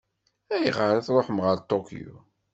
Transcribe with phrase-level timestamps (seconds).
[0.55, 2.13] Ayɣer i tṛuḥem ɣer Tokyo?